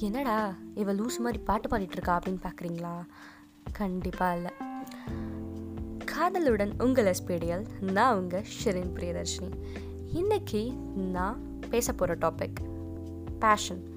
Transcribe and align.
என்னடா 0.00 0.54
இவ 0.74 0.92
லூஸ் 0.92 1.18
மாதிரி 1.18 1.38
பாட்டு 1.38 1.68
பாடிட்டு 1.68 1.90
இருக்கா 1.90 2.18
அப்படின்னு 2.18 2.42
பார்க்குறீங்களா 2.42 3.00
கண்டிப்பாக 3.72 4.36
இல்லை. 4.36 4.50
காதலுடன் 6.04 6.82
உங்கள் 6.82 7.04
எஸ்பீடியல் 7.04 7.66
நான் 7.80 8.18
உங்கள் 8.18 8.44
ஷிரின் 8.64 8.92
பிரியதர்ஷினி. 8.94 9.50
இன்னைக்கு 10.12 10.72
நான் 10.94 11.60
பேச 11.70 11.92
போகிற 11.92 12.30
டாபிக் 12.30 12.60
பேஷன் 13.38 13.96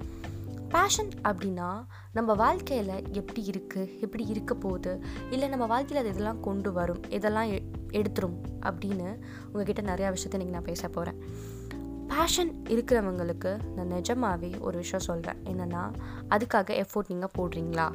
பேஷன் 0.70 1.10
அப்படின்னா 1.24 1.84
நம்ம 2.14 2.34
வாழ்க்கையில் 2.34 3.12
எப்படி 3.12 3.50
இருக்குது 3.50 4.00
எப்படி 4.00 4.26
இருக்க 4.26 4.54
போகுது 4.54 5.04
இல்லை 5.30 5.50
நம்ம 5.50 5.66
வாழ்க்கையில் 5.66 6.06
அது 6.06 6.14
இதெல்லாம் 6.14 6.40
கொண்டு 6.40 6.72
வரும் 6.72 7.04
இதெல்லாம் 7.10 7.48
எடுத்துரும் 7.92 8.38
அப்படின்னு 8.62 9.18
உங்ககிட்ட 9.52 9.82
நிறையா 9.82 10.16
விஷயத்த 10.16 10.34
இன்றைக்கி 10.34 10.50
நான் 10.50 10.64
பேச 10.64 10.88
போகிறேன் 10.88 11.20
பேஷன் 12.12 12.52
இருக்கிறவங்களுக்கு 12.68 13.52
நான் 13.76 13.92
நிஜமாவே 13.92 14.60
ஒரு 14.60 14.78
விஷயம் 14.78 15.06
சொல்கிறேன் 15.06 15.40
என்னென்னா 15.44 15.84
அதுக்காக 16.30 16.84
எஃபோர்ட் 16.84 17.08
நீங்கள் 17.08 17.34
போடுறீங்களா? 17.38 17.86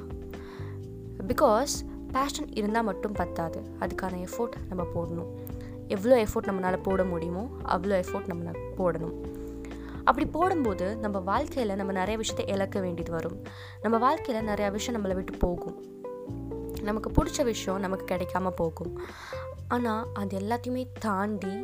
பிகாஸ் 1.31 1.75
பேஷன் 2.13 2.49
இருந்தால் 2.53 2.85
மட்டும் 2.85 3.13
பத்தாது. 3.13 3.61
அதுக்கான 3.81 4.21
எஃபோர்ட் 4.27 4.57
நம்ம 4.69 4.87
போடணும். 4.95 5.31
எவ்வளோ 5.89 6.17
எஃபோர்ட் 6.23 6.49
நம்மளால் 6.49 6.83
போட 6.83 7.05
முடியுமோ 7.05 7.49
அவ்வளோ 7.69 7.97
எஃபோர்ட் 8.03 8.27
நம்ம 8.27 8.55
போடணும். 8.79 9.17
அப்படி 10.05 10.27
போடும்போது 10.27 10.97
நம்ம 10.97 11.19
வாழ்க்கையில் 11.19 11.77
நம்ம 11.77 11.93
நிறைய 11.93 12.17
விஷயத்தை 12.17 12.55
இழக்க 12.55 12.81
வேண்டியது 12.81 13.13
வரும். 13.13 13.39
நம்ம 13.83 13.99
வாழ்க்கையில் 13.99 14.49
நிறையா 14.49 14.71
விஷயம் 14.71 14.97
நம்மளை 14.97 15.15
விட்டு 15.15 15.37
போகும். 15.39 15.77
நமக்கு 16.89 17.11
பிடிச்ச 17.17 17.45
விஷயம் 17.53 17.83
நமக்கு 17.87 18.07
கிடைக்காம 18.13 18.53
போகும். 18.63 18.93
ஆனால் 19.75 20.05
அது 20.15 20.35
எல்லாத்தையுமே 20.41 20.83
தாண்டி 21.07 21.55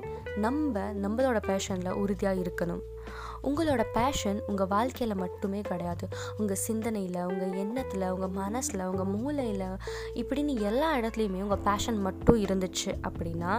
நம்ம 0.44 0.80
நம்மளோட 1.02 1.38
பேஷனில் 1.48 1.98
உறுதியாக 2.02 2.40
இருக்கணும். 2.42 2.82
உங்களோட 3.48 3.82
பேஷன் 3.96 4.38
உங்கள் 4.46 4.70
வாழ்க்கையில் 4.72 5.20
மட்டுமே 5.22 5.60
கிடையாது. 5.68 6.06
உங்கள் 6.38 6.60
சிந்தனையில் 6.64 7.18
உங்கள் 7.30 7.54
எண்ணத்தில் 7.62 8.06
உங்கள் 8.14 8.34
மனசில் 8.40 8.84
உங்கள் 8.90 9.10
மூளையில் 9.14 9.78
இப்படின்னு 10.20 10.54
எல்லா 10.70 10.90
இடத்துலையுமே 10.98 11.40
உங்கள் 11.46 11.64
பேஷன் 11.68 12.00
மட்டும் 12.06 12.42
இருந்துச்சு 12.44 12.92
அப்படின்னா 13.08 13.52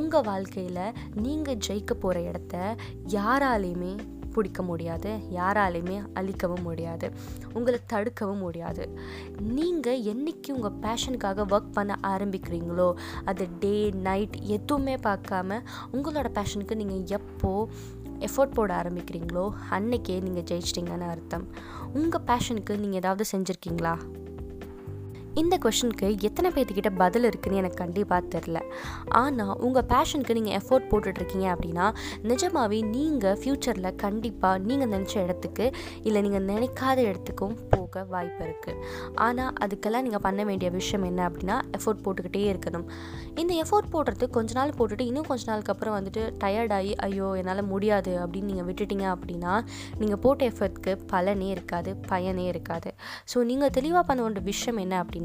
உங்கள் 0.00 0.26
வாழ்க்கையில் 0.30 0.84
நீங்கள் 1.26 1.62
ஜெயிக்க 1.68 1.94
போகிற 2.04 2.20
இடத்த 2.30 2.76
யாராலையுமே 3.16 3.94
பிடிக்க 4.36 4.62
முடியாது 4.70 5.10
யாராலையுமே 5.38 5.98
அழிக்கவும் 6.20 6.64
முடியாது 6.68 7.06
உங்களை 7.52 7.80
தடுக்கவும் 7.92 8.42
முடியாது. 8.46 8.84
நீங்கள் 9.58 10.02
என்றைக்கு 10.12 10.50
உங்கள் 10.56 10.78
பேஷனுக்காக 10.84 11.46
ஒர்க் 11.54 11.74
பண்ண 11.78 11.96
ஆரம்பிக்கிறீங்களோ 12.12 12.88
அது 13.24 13.46
டே 13.64 13.76
நைட் 14.08 14.36
எதுவுமே 14.56 14.96
பார்க்காம 15.08 15.60
உங்களோட 15.92 16.30
பேஷனுக்கு 16.38 16.74
நீங்கள் 16.82 17.06
எப்போ 17.20 17.52
எஃபோர்ட் 18.26 18.56
போட 18.58 18.70
ஆரம்பிக்கிறீங்களோ 18.80 19.44
அன்னைக்கே 19.76 20.16
நீங்கள் 20.26 20.46
ஜெயிச்சிட்டிங்கன்னு 20.50 21.08
அர்த்தம். 21.14 21.46
உங்கள் 22.00 22.26
பேஷனுக்கு 22.26 22.74
நீங்கள் 22.82 23.00
ஏதாவது 23.02 23.24
செஞ்சுருக்கீங்களா? 23.32 23.94
இந்த 25.40 25.54
கொஷனுக்கு 25.58 26.08
எத்தனை 26.20 26.50
பேர்த்துக்கிட்ட 26.50 26.90
பதில் 26.96 27.24
இருக்குன்னு 27.24 27.56
எனக்கு 27.56 27.76
கண்டிப்பாக 27.76 28.28
தெரில 28.34 28.58
ஆனால் 29.08 29.54
உங்கள் 29.58 29.86
பேஷனுக்கு 29.92 30.36
நீங்கள் 30.38 30.56
எஃபோர்ட் 30.60 30.88
போட்டுட்ருக்கீங்க 30.90 31.46
அப்படின்னா 31.54 31.86
நிஜமாகவே 32.22 32.78
நீங்கள் 32.94 33.38
ஃப்யூச்சரில் 33.40 33.96
கண்டிப்பாக 33.96 34.58
நீங்கள் 34.58 34.90
நினச்ச 34.94 35.14
இடத்துக்கு 35.22 35.66
இல்லை 36.02 36.22
நீங்கள் 36.22 36.44
நினைக்காத 36.44 36.98
இடத்துக்கும் 36.98 37.56
போக 37.70 38.04
வாய்ப்பு 38.04 38.44
இருக்குது 38.44 38.78
ஆனால் 39.14 39.52
அதுக்கெல்லாம் 39.64 40.02
நீங்கள் 40.02 40.20
பண்ண 40.20 40.44
வேண்டிய 40.44 40.70
விஷயம் 40.70 41.04
என்ன 41.04 41.20
அப்படின்னா 41.28 41.56
எஃபோர்ட் 41.78 42.02
போட்டுக்கிட்டே 42.04 42.44
இருக்கணும். 42.52 42.86
இந்த 43.34 43.52
எஃபோர்ட் 43.64 43.90
போடுறது 43.92 44.24
கொஞ்ச 44.30 44.52
நாள் 44.52 44.74
போட்டுட்டு 44.78 45.04
இன்னும் 45.06 45.26
கொஞ்ச 45.26 45.44
நாளுக்கு 45.50 45.72
அப்புறம் 45.72 45.96
வந்துட்டு 45.98 46.22
டயர்டாகி 46.44 46.92
ஐயோ 47.06 47.28
என்னால் 47.36 47.62
முடியாது 47.64 48.12
அப்படின்னு 48.22 48.50
நீங்கள் 48.52 48.68
விட்டுட்டீங்க 48.70 49.06
அப்படின்னா 49.14 49.52
நீங்கள் 49.98 50.18
போட்ட 50.18 50.50
எஃபர்ட்க்கு 50.52 50.94
பலனே 51.12 51.50
இருக்காது 51.50 51.96
பயனே 52.06 52.46
இருக்காது. 52.46 52.90
ஸோ 53.34 53.44
நீங்கள் 53.44 53.70
தெளிவாக 53.70 54.04
பண்ண 54.06 54.22
வேண்டிய 54.22 54.44
விஷயம் 54.44 54.76
என்ன 54.76 55.04
அப்படின்னா 55.04 55.23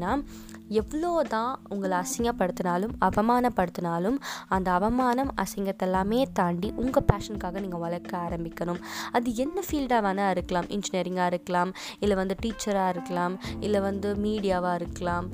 எவ்வளோ 0.68 1.22
தான் 1.28 1.58
உங்களை 1.68 1.98
அசிங்கப்படுத்தினாலும் 1.98 2.92
அவமானப்படுத்தினாலும் 3.06 4.18
அந்த 4.48 4.72
அவமானம் 4.72 5.32
அசிங்கத்தை 5.42 5.86
எல்லாமே 5.88 6.28
தாண்டி 6.32 6.72
உங்கள் 6.76 7.06
பேஷனுக்காக 7.12 7.60
நீங்கள் 7.60 7.80
வளர்க்க 7.80 8.18
ஆரம்பிக்கணும். 8.18 8.80
அது 9.12 9.34
என்ன 9.34 9.62
ஃபீல்டாக 9.68 10.04
வேணால் 10.06 10.30
இருக்கலாம். 10.30 10.68
இன்ஜினியரிங்காக 10.68 11.26
இருக்கலாம். 11.26 11.72
இல்லை 12.00 12.16
வந்து 12.16 12.36
டீச்சராக 12.42 12.88
இருக்கலாம். 12.88 13.36
இல்லை 13.60 13.80
வந்து 13.80 14.14
மீடியாவாக 14.14 14.74
இருக்கலாம். 14.74 15.28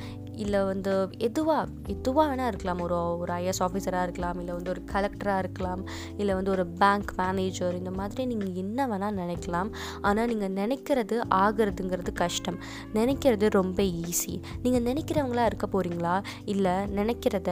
இல்லை 0.45 0.61
வந்து 0.71 0.93
எதுவாக 1.27 1.65
எதுவாக 1.95 2.27
வேணால் 2.31 2.51
இருக்கலாம். 2.53 2.81
ஒரு 2.87 2.97
ஒரு 3.23 3.33
ஐஎஸ் 3.41 3.63
ஆஃபீஸராக 3.67 4.07
இருக்கலாம் 4.07 4.39
இல்லை 4.43 4.53
வந்து 4.59 4.73
ஒரு 4.75 4.83
கலெக்டராக 4.93 5.43
இருக்கலாம் 5.45 5.83
இல்லை 6.21 6.33
வந்து 6.39 6.53
ஒரு 6.57 6.67
பேங்க் 6.83 7.13
மேனேஜர் 7.21 7.79
இந்த 7.81 7.93
மாதிரி 7.99 8.25
நீங்கள் 8.33 8.55
என்ன 8.65 8.89
வேணால் 8.93 9.19
நினைக்கலாம். 9.23 9.71
ஆனால் 10.09 10.31
நீங்கள் 10.33 10.55
நினைக்கிறது 10.61 11.19
ஆகிறதுங்கிறது 11.43 12.15
கஷ்டம். 12.23 12.59
நினைக்கிறது 12.99 13.49
ரொம்ப 13.61 13.83
ஈஸி 14.07 14.35
நீங்கள் 14.65 14.87
நினைக்கிறவங்களா 14.91 15.45
இருக்க 15.51 15.69
போகிறீங்களா 15.75 16.17
இல்லை 16.55 16.77
நினைக்கிறத 17.01 17.51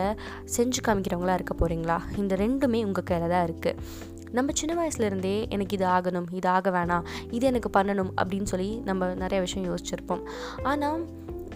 செஞ்சு 0.56 0.80
காமிக்கிறவங்களா 0.88 1.36
இருக்க 1.40 1.54
போகிறீங்களா 1.60 1.98
இந்த 2.22 2.34
ரெண்டுமே 2.44 2.80
உங்கள் 2.88 3.08
கையில் 3.10 3.32
தான் 3.34 3.46
இருக்குது 3.48 4.12
நம்ம 4.36 4.52
சின்ன 4.60 4.72
வயசுலேருந்தே 4.78 5.34
எனக்கு 5.54 5.74
இது 5.76 5.86
ஆகணும் 5.96 6.28
இது 6.38 6.48
ஆக 6.54 6.70
வேணாம் 6.76 7.04
இது 7.36 7.44
எனக்கு 7.50 7.70
பண்ணணும் 7.76 8.10
அப்படின்னு 8.20 8.48
சொல்லி 8.52 8.70
நம்ம 8.88 9.08
நிறைய 9.22 9.40
விஷயம் 9.44 9.68
யோசிச்சிருப்போம். 9.70 10.24
ஆனால் 10.70 11.02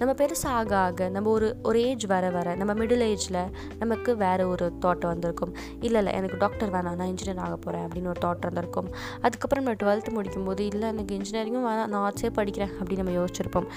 நம்ம 0.01 0.13
பெருசாக 0.21 0.59
ஆக 0.61 0.73
ஆக 0.77 1.09
நம்ம 1.15 1.31
ஒரு 1.31 1.47
ஒரு 1.69 1.79
ஏஜ் 1.89 2.05
வர 2.13 2.31
வர 2.31 2.55
நம்ம 2.55 2.73
மிடில் 2.81 3.05
ஏஜில் 3.09 3.41
நமக்கு 3.79 4.11
வேறு 4.17 4.45
ஒரு 4.49 4.67
தாட் 4.85 5.07
வந்திருக்கும். 5.11 5.55
இல்லை 5.81 5.99
இல்லை 6.01 6.13
எனக்கு 6.19 6.37
டாக்டர் 6.37 6.73
வேணாம் 6.75 6.99
நான் 7.01 7.11
இன்ஜினியர் 7.13 7.43
ஆக 7.47 7.57
போகிறேன் 7.57 7.87
அப்படின்னு 7.87 8.13
ஒரு 8.15 8.23
தாட் 8.27 8.47
வந்திருக்கும். 8.49 8.91
அதுக்கப்புறம் 9.23 9.65
நம்ம 9.65 9.79
டுவெல்த்து 9.83 10.13
முடிக்கும்போது 10.19 10.61
இல்லை 10.73 10.89
எனக்கு 10.89 11.17
இன்ஜினியரிங்கும் 11.19 11.67
வேணாம் 11.71 11.91
நான் 11.95 12.05
ஆர்ட்ஸே 12.05 12.31
படிக்கிறேன் 12.41 12.73
அப்படின்னு 12.79 13.03
நம்ம 13.05 13.17
யோசிச்சிருப்போம். 13.21 13.69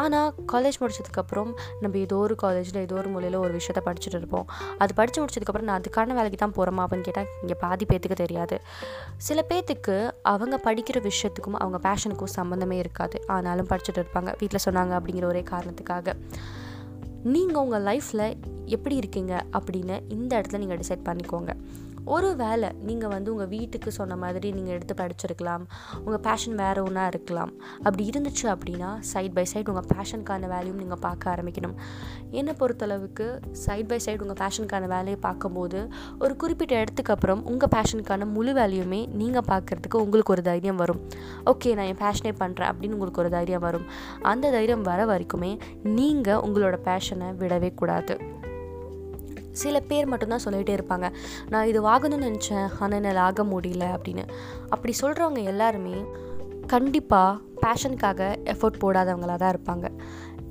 ஆனால் 0.00 0.30
காலேஜ் 0.52 0.78
முடிச்சதுக்கப்புறம் 0.82 1.50
நம்ம 1.82 1.98
ஏதோ 2.04 2.16
ஒரு 2.16 2.34
காலேஜில் 2.34 2.78
ஏதோ 2.84 2.94
ஒரு 2.94 3.08
மூலையில் 3.08 3.36
ஒரு 3.42 3.52
விஷயத்த 3.58 3.80
படிச்சுட்டு 3.88 4.18
இருப்போம். 4.20 4.46
அது 4.78 4.92
படித்து 5.00 5.18
முடிச்சதுக்கப்புறம் 5.22 5.68
நான் 5.68 5.80
அதுக்கான 5.80 6.14
வேலைக்கு 6.18 6.38
தான் 6.40 6.54
போகிறோமா 6.56 6.84
அப்படின்னு 6.84 7.06
கேட்டால் 7.08 7.28
இங்கே 7.42 7.56
பாதி 7.60 7.84
பேத்துக்கு 7.90 8.18
தெரியாது. 8.22 8.56
சில 9.26 9.44
பேத்துக்கு 9.50 9.96
அவங்க 10.32 10.56
படிக்கிற 10.64 11.00
விஷயத்துக்கும் 11.10 11.58
அவங்க 11.62 11.80
பேஷனுக்கும் 11.88 12.34
சம்மந்தமே 12.38 12.78
இருக்காது. 12.84 13.18
ஆனாலும் 13.26 13.70
படிச்சுட்டு 13.72 14.02
இருப்பாங்க. 14.02 14.32
வீட்டில் 14.40 14.64
சொன்னாங்க 14.66 14.94
அப்படிங்கிற 14.98 15.26
ஒரே 15.32 15.44
காரணத்துக்காக. 15.54 16.16
நீங்கள் 17.34 17.62
உங்கள் 17.64 17.86
லைஃப்பில் 17.90 18.28
எப்படி 18.74 18.94
இருக்கீங்க 19.00 19.34
அப்படின்னு 19.56 19.96
இந்த 20.18 20.32
இடத்துல 20.38 20.62
நீங்கள் 20.64 20.82
டிசைட் 20.84 21.08
பண்ணிக்கோங்க. 21.08 21.52
ஒரு 22.14 22.30
வேலை 22.40 22.68
நீங்கள் 22.86 23.12
வந்து 23.12 23.28
உங்கள் 23.32 23.48
வீட்டுக்கு 23.52 23.90
சொன்ன 23.98 24.16
மாதிரி 24.22 24.48
நீங்கள் 24.56 24.74
எடுத்து 24.76 24.94
படிச்சிருக்கலாம். 24.98 25.62
உங்கள் 26.04 26.22
பேஷன் 26.26 26.56
வேறு 26.60 26.80
ஒன்றா 26.86 27.04
இருக்கலாம். 27.12 27.52
அப்படி 27.84 28.02
இருந்துச்சு 28.10 28.46
அப்படின்னா 28.54 28.90
சைட் 29.10 29.34
பை 29.36 29.44
சைடு 29.52 29.70
உங்கள் 29.72 29.88
பேஷனுக்கான 29.92 30.48
வேலையும் 30.52 30.80
நீங்கள் 30.82 31.00
பார்க்க 31.06 31.32
ஆரம்பிக்கணும். 31.34 31.76
என்னை 32.40 32.54
பொறுத்தளவுக்கு 32.60 33.28
சைட் 33.62 33.88
பை 33.92 33.98
சைடு 34.06 34.24
உங்கள் 34.26 34.40
பேஷனுக்கான 34.42 34.90
வேலையை 34.94 35.18
பார்க்கும்போது 35.26 35.80
ஒரு 36.24 36.36
குறிப்பிட்ட 36.42 36.74
இடத்துக்கு 36.82 37.14
அப்புறம் 37.16 37.42
உங்கள் 37.52 37.72
பேஷனுக்கான 37.76 38.28
முழு 38.36 38.54
வேலையுமே 38.60 39.00
நீங்கள் 39.22 39.48
பார்க்குறதுக்கு 39.52 40.02
உங்களுக்கு 40.04 40.34
ஒரு 40.36 40.44
தைரியம் 40.50 40.82
வரும். 40.84 41.02
ஓகே 41.46 41.74
நான் 41.74 41.86
என் 41.86 42.02
பேஷனே 42.04 42.32
பண்ணுறேன் 42.42 42.70
அப்படின்னு 42.72 42.96
உங்களுக்கு 42.96 43.22
ஒரு 43.22 43.30
தைரியம் 43.30 43.60
வரும். 43.60 43.86
அந்த 44.22 44.50
தைரியம் 44.50 44.82
வர 44.82 45.00
வரைக்குமே 45.04 45.58
நீங்கள் 45.82 46.42
உங்களோட 46.46 46.76
பேஷனை 46.84 47.28
விடவே 47.40 47.74
கூடாது. 47.74 48.16
சில 49.52 49.80
பேர் 49.80 50.06
மட்டும்தான் 50.06 50.44
சொல்லிகிட்டே 50.44 50.76
இருப்பாங்க 50.78 51.12
நான் 51.48 51.66
இது 51.66 51.80
வாங்கணும்னு 51.88 52.30
நினச்சேன் 52.30 52.68
ஆனால் 52.78 53.02
என்னால் 53.02 53.16
ஆக 53.16 53.42
முடியல 53.44 53.84
அப்படின்னு. 53.96 54.24
அப்படி 54.68 54.94
சொல்கிறவங்க 55.00 55.42
எல்லாருமே 55.44 55.96
கண்டிப்பாக 56.66 57.40
பேஷனுக்காக 57.62 58.20
எஃபோர்ட் 58.44 58.80
போடாதவங்களாக 58.80 59.36
தான் 59.36 59.54
இருப்பாங்க. 59.54 59.86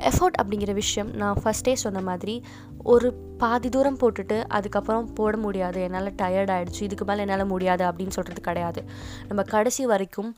எஃபோர்ட் 0.10 0.38
அப்படிங்கிற 0.42 0.74
விஷயம் 0.74 1.10
நான் 1.22 1.40
ஃபஸ்ட்டே 1.44 1.74
சொன்ன 1.74 2.02
மாதிரி 2.02 2.36
ஒரு 2.94 3.08
பாதி 3.38 3.70
தூரம் 3.70 3.98
போட்டுட்டு 4.02 4.38
அதுக்கப்புறம் 4.48 5.14
போட 5.14 5.38
முடியாது. 5.38 5.82
என்னால் 5.82 6.10
டயர்ட் 6.22 6.52
ஆகிடுச்சு 6.56 6.82
இதுக்கு 6.82 7.06
மேலே 7.06 7.22
என்னால் 7.22 7.46
முடியாது 7.46 7.84
அப்படின்னு 7.86 8.16
சொல்கிறது 8.18 8.42
கிடையாது. 8.42 8.82
நம்ம 9.28 9.44
கடைசி 9.44 9.86
வரைக்கும் 9.86 10.36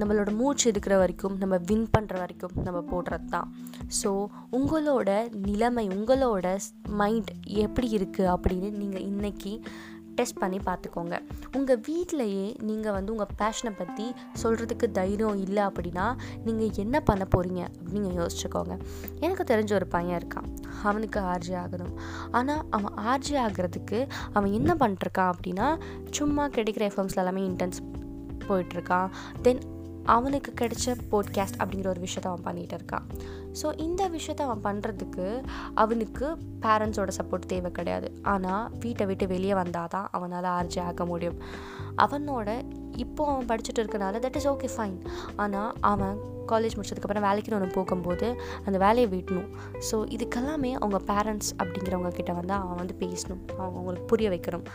நம்மளோட 0.00 0.30
மூச்சு 0.36 0.66
இருக்கிற 0.70 0.98
வரைக்கும் 0.98 1.36
நம்ம 1.38 1.56
வின் 1.70 1.88
பண்ணுற 1.98 2.14
வரைக்கும் 2.18 2.54
நம்ம 2.64 2.78
போடுறது 2.92 3.24
தான் 3.24 3.48
ஸோ 4.02 4.10
உங்களோட 4.58 5.10
நிலைமை 5.46 5.88
உங்களோட 5.88 6.56
மைண்ட் 7.02 7.30
எப்படி 7.44 7.90
இருக்குது 7.98 8.32
அப்படின்னு 8.36 8.70
நீங்கள் 8.82 9.06
இன்றைக்கி 9.10 9.52
டெஸ்ட் 10.18 10.38
பண்ணி 10.42 10.58
பார்த்துக்கோங்க. 10.68 11.16
உங்கள் 11.56 11.80
வீட்டிலையே 11.88 12.46
நீங்கள் 12.68 12.96
வந்து 12.96 13.12
உங்கள் 13.14 13.34
பேஷனை 13.42 13.72
பற்றி 13.80 14.06
சொல்கிறதுக்கு 14.42 14.86
தைரியம் 14.98 15.40
இல்லை 15.46 15.62
அப்படின்னா 15.70 16.06
நீங்கள் 16.44 16.74
என்ன 16.84 17.00
பண்ண 17.10 17.26
போகிறீங்க 17.34 17.62
அப்படின்னு 17.82 18.10
யோசிச்சுக்கோங்க. 18.20 18.76
எனக்கு 19.20 19.44
தெரிஞ்ச 19.52 19.72
ஒரு 19.80 19.86
பையன் 19.86 20.20
இருக்கான். 20.22 20.48
அவனுக்கு 20.82 21.20
ஆர்ஜி 21.20 21.54
ஆகணும். 21.62 21.94
ஆனால் 22.30 22.64
அவன் 22.70 22.94
ஆர்ஜி 23.10 23.34
ஆகிறதுக்கு 23.44 24.00
அவன் 24.32 24.52
என்ன 24.52 24.72
பண்ணிட்டுருக்கான் 24.80 25.32
அப்படின்னா 25.34 25.68
சும்மா 26.10 26.44
கிடைக்கிற 26.48 26.84
எஃப்எம்ஸில் 26.90 27.22
எல்லாமே 27.24 27.44
இன்டென்ஸ் 27.50 27.80
போயிட்டுருக்கான் 28.48 29.08
தென் 29.42 29.62
அவனுக்கு 30.14 30.50
கிடைச்ச 30.60 30.94
போட்காஸ்ட் 31.12 31.58
அப்படிங்கிற 31.60 31.88
ஒரு 31.94 32.00
விஷயத்த 32.06 32.30
அவன் 32.32 32.46
பண்ணிகிட்டு 32.46 32.76
இருக்கான். 32.78 33.06
ஸோ 33.60 33.66
இந்த 33.86 34.02
விஷயத்த 34.16 34.42
அவன் 34.46 34.64
பண்ணுறதுக்கு 34.68 35.26
அவனுக்கு 35.82 36.26
பேரண்ட்ஸோட 36.64 37.12
சப்போர்ட் 37.18 37.50
தேவை 37.52 37.72
கிடையாது. 37.78 38.08
ஆனால் 38.34 38.70
வீட்டை 38.84 39.06
விட்டு 39.10 39.26
வெளியே 39.34 39.54
வந்தால் 39.62 39.92
தான் 39.96 40.08
அவனால் 40.18 40.48
ஆர்ஜி 40.58 40.80
ஆக 40.88 41.04
முடியும். 41.12 41.38
அவனோட 42.04 42.48
இப்போ 43.04 43.22
அவன் 43.32 43.48
படிச்சுட்டு 43.50 43.82
இருக்கனால 43.82 44.20
தட் 44.24 44.36
இஸ் 44.38 44.48
ஓகே 44.52 44.68
ஃபைன் 44.74 44.98
ஆனால் 45.44 45.72
அவன் 45.90 46.16
காலேஜ் 46.50 46.76
முடிச்சதுக்கப்புறம் 46.76 47.24
வேலைக்குன்னு 47.26 47.56
ஒன்று 47.58 47.76
போகும்போது 47.76 48.26
அந்த 48.66 48.76
வேலையை 48.84 49.06
விடணும். 49.14 49.48
ஸோ 49.88 49.96
இதுக்கெல்லாமே 50.16 50.70
அவங்க 50.80 50.98
பேரண்ட்ஸ் 51.12 51.50
அப்படிங்கிறவங்க 51.60 52.12
கிட்ட 52.18 52.32
வந்து 52.32 52.54
அவன் 52.60 52.80
வந்து 52.82 52.94
பேசணும். 53.02 53.42
அவங்க 53.58 53.76
அவங்களுக்கு 53.80 54.10
புரிய 54.12 54.28
வைக்கணும். 54.34 54.66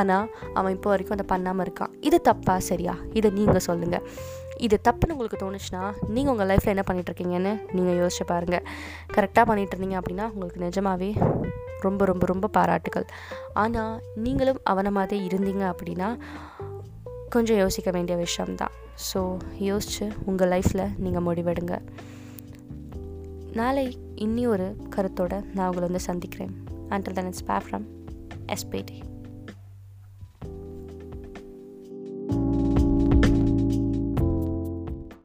ஆனால் 0.00 0.26
அவன் 0.54 0.74
இப்போ 0.76 0.90
வரைக்கும் 0.92 1.16
அதை 1.18 1.26
பண்ணாமல் 1.34 1.66
இருக்கான். 1.66 1.94
இது 2.00 2.20
தப்பா? 2.30 2.56
சரியா? 2.70 2.96
இதை 3.20 3.30
நீங்கள் 3.38 3.66
சொல்லுங்கள் 3.68 4.06
இது 4.58 4.80
தப்புன்னு 4.88 5.14
உங்களுக்கு 5.14 5.38
தோணுச்சுன்னா 5.42 5.82
நீங்கள் 6.08 6.32
உங்கள் 6.32 6.48
லைஃப்பில் 6.50 6.74
என்ன 6.74 6.84
பண்ணிகிட்ருக்கீங்கன்னு 6.88 7.52
நீங்கள் 7.72 7.98
யோசிச்சு 8.00 8.24
பாருங்கள் 8.26 8.64
கரெக்டாக 9.14 9.44
பண்ணிகிட்டு 9.50 9.74
இருந்தீங்க 9.74 9.98
அப்படின்னா 10.00 10.26
உங்களுக்கு 10.32 10.60
நிஜமாகவே 10.60 11.10
ரொம்ப 11.80 12.04
ரொம்ப 12.04 12.26
ரொம்ப 12.26 12.46
பாராட்டுகள் 12.48 13.06
ஆனால் 13.52 14.00
நீங்களும் 14.14 14.60
அவனை 14.64 14.90
மாதிரி 14.90 15.26
இருந்தீங்க 15.26 15.64
அப்படின்னா 15.72 16.08
கொஞ்சம் 17.30 17.56
யோசிக்க 17.56 17.90
வேண்டிய 17.90 18.18
விஷயம்தான். 18.18 18.74
ஸோ 19.12 19.20
யோசித்து 19.58 20.06
உங்கள் 20.24 20.50
லைஃப்பில் 20.54 20.86
நீங்கள் 20.96 21.26
முடிவெடுங்க. 21.26 21.76
நாளை 23.52 23.98
இன்னி 24.14 24.46
ஒரு 24.48 24.76
கருத்தோடு 24.96 25.38
நான் 25.54 25.66
உங்களை 25.66 25.84
வந்து 25.88 26.00
சந்திக்கிறேன். 26.00 26.54
Until 26.88 27.12
then 27.12 27.26
it's 27.26 27.44
pay 27.44 27.58
from 27.66 27.86
SBT 28.46 28.98